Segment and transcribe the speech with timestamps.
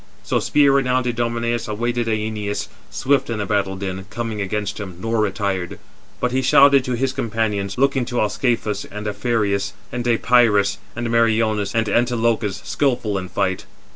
[0.23, 5.19] So spear renowned Idomeneus awaited Æneas, swift in the battle din, coming against him, nor
[5.19, 5.77] retired;
[6.19, 11.75] but he shouted to his companions, looking to Ascalaphus, and Aphareus, and Deïpyrus, and Meriones,
[11.75, 13.65] and Antilochus, skilful in fight.